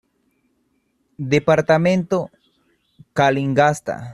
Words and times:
Departamento 1.35 2.31
Calingasta 3.13 4.09